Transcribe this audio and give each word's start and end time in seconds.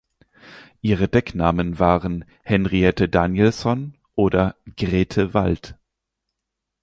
Ihre 0.81 1.07
Decknamen 1.07 1.77
waren 1.77 2.25
"Henriette 2.41 3.07
Danielson" 3.07 3.93
oder 4.15 4.55
"Grete 4.75 5.35
Wald". 5.35 5.77